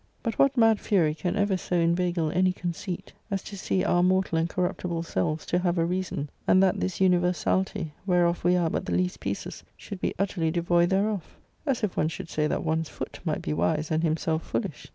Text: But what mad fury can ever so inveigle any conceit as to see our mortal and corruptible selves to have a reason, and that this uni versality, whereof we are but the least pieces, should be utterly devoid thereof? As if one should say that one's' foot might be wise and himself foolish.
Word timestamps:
But 0.23 0.39
what 0.39 0.57
mad 0.57 0.79
fury 0.79 1.13
can 1.13 1.35
ever 1.35 1.55
so 1.57 1.75
inveigle 1.75 2.31
any 2.31 2.51
conceit 2.53 3.13
as 3.29 3.43
to 3.43 3.55
see 3.55 3.83
our 3.83 4.01
mortal 4.01 4.39
and 4.39 4.49
corruptible 4.49 5.03
selves 5.03 5.45
to 5.45 5.59
have 5.59 5.77
a 5.77 5.85
reason, 5.85 6.31
and 6.47 6.63
that 6.63 6.79
this 6.79 6.99
uni 6.99 7.17
versality, 7.19 7.91
whereof 8.07 8.43
we 8.43 8.55
are 8.55 8.71
but 8.71 8.87
the 8.87 8.95
least 8.95 9.19
pieces, 9.19 9.63
should 9.77 10.01
be 10.01 10.15
utterly 10.17 10.49
devoid 10.49 10.89
thereof? 10.89 11.37
As 11.67 11.83
if 11.83 11.95
one 11.97 12.07
should 12.07 12.29
say 12.31 12.47
that 12.47 12.63
one's' 12.65 12.89
foot 12.89 13.19
might 13.25 13.43
be 13.43 13.53
wise 13.53 13.91
and 13.91 14.01
himself 14.01 14.41
foolish. 14.43 14.87